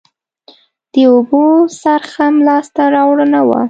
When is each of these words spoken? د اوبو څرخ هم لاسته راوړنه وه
د 0.91 0.93
اوبو 1.11 1.43
څرخ 1.81 2.11
هم 2.23 2.35
لاسته 2.47 2.83
راوړنه 2.95 3.39
وه 3.47 3.59